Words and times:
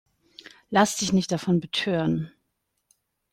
Lass 0.71 0.95
dich 0.95 1.13
nicht 1.13 1.31
davon 1.31 1.59
betören! 1.59 2.31